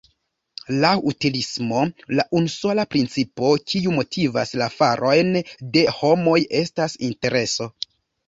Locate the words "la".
2.19-2.25, 4.61-4.69